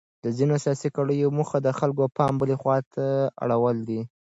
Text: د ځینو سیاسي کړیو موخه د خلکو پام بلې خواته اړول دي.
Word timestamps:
د 0.23 0.25
ځینو 0.37 0.55
سیاسي 0.63 0.89
کړیو 0.97 1.35
موخه 1.37 1.57
د 1.61 1.67
خلکو 1.79 2.05
پام 2.17 2.33
بلې 2.41 2.55
خواته 2.61 3.05
اړول 3.43 3.77
دي. 3.89 4.01